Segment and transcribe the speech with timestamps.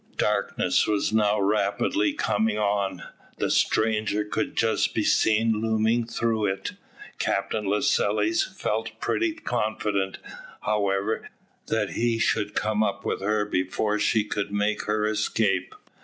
[0.17, 3.03] Darkness was now rapidly coming on.
[3.37, 6.71] The stranger could just be seen looming through it.
[7.19, 10.17] Captain Lascelles felt pretty confident,
[10.61, 11.29] however,
[11.67, 15.75] that he should come up with her before she could make her escape.